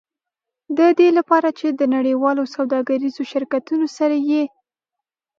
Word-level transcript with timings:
د 0.77 0.79
دې 0.99 1.09
لپاره 1.17 1.49
چې 1.59 1.67
د 1.79 1.81
نړیوالو 1.95 2.43
سوداګریزو 2.55 3.21
شرکتونو 3.31 3.85
سره 3.97 4.15
یې. 4.29 4.43